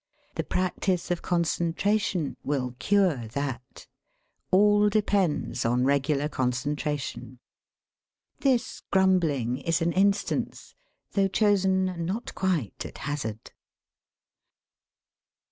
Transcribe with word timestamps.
The 0.33 0.43
practice 0.43 1.11
of 1.11 1.21
concentration 1.21 2.35
will 2.43 2.73
cure 2.79 3.27
that. 3.27 3.85
All 4.49 4.89
depends 4.89 5.63
on 5.63 5.85
regular 5.85 6.27
concentration. 6.27 7.37
This 8.39 8.81
grumbling 8.89 9.59
is 9.59 9.79
an 9.79 9.91
instance, 9.93 10.73
though 11.11 11.27
chosen 11.27 12.03
not 12.03 12.33
quite 12.33 12.83
at 12.83 12.97
hazard. 13.05 13.51